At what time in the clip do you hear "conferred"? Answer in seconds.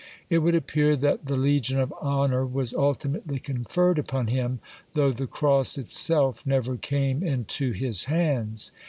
3.37-3.99